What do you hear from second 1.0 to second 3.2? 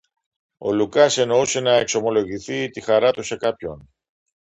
εννοούσε να ξεμολογηθεί τη χαρά